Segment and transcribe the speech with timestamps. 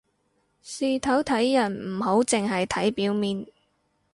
[0.63, 3.45] 事頭睇人唔好淨係睇表面